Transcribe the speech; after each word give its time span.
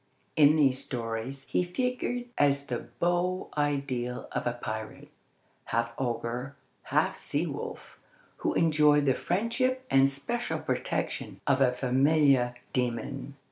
In 0.35 0.55
these 0.55 0.83
stories 0.83 1.45
he 1.47 1.61
figured 1.63 2.25
as 2.35 2.65
the 2.65 2.87
beau 2.99 3.49
ideal 3.55 4.27
of 4.31 4.47
a 4.47 4.53
pirate, 4.53 5.09
half 5.65 5.91
ogre, 5.95 6.55
half 6.85 7.15
sea 7.15 7.45
wolf, 7.45 7.99
who 8.37 8.55
enjoyed 8.55 9.05
the 9.05 9.13
friendship 9.13 9.85
and 9.91 10.09
special 10.09 10.57
protection 10.57 11.39
of 11.45 11.61
a 11.61 11.71
familiar 11.71 12.55
demon. 12.73 13.35